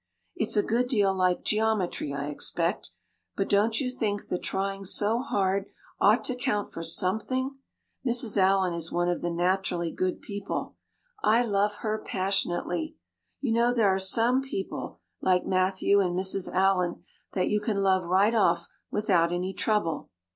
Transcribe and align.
It's 0.35 0.57
a 0.57 0.63
good 0.63 0.87
deal 0.87 1.13
like 1.13 1.43
geometry, 1.43 2.11
I 2.11 2.25
expect. 2.29 2.89
But 3.35 3.47
don't 3.47 3.79
you 3.79 3.87
think 3.87 4.29
the 4.29 4.39
trying 4.39 4.83
so 4.83 5.19
hard 5.19 5.67
ought 5.99 6.23
to 6.23 6.33
count 6.35 6.73
for 6.73 6.81
something? 6.81 7.59
Mrs. 8.03 8.35
Allan 8.35 8.73
is 8.73 8.91
one 8.91 9.09
of 9.09 9.21
the 9.21 9.29
naturally 9.29 9.91
good 9.91 10.19
people. 10.19 10.75
I 11.23 11.43
love 11.43 11.75
her 11.81 12.01
passionately. 12.03 12.95
You 13.41 13.51
know 13.53 13.75
there 13.75 13.89
are 13.93 13.99
some 13.99 14.41
people, 14.41 14.99
like 15.21 15.45
Matthew 15.45 15.99
and 15.99 16.17
Mrs. 16.17 16.51
Allan 16.51 17.03
that 17.33 17.49
you 17.49 17.59
can 17.61 17.83
love 17.83 18.03
right 18.03 18.33
off 18.33 18.67
without 18.89 19.31
any 19.31 19.53
trouble. 19.53 20.09